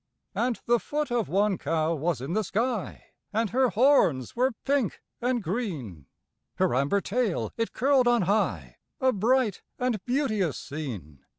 [0.33, 4.99] And the foot of one cow was in the sky, And her horns were pink
[5.21, 6.07] and green;
[6.55, 11.19] Her amber tail it curled on high A bright and beauteous scene.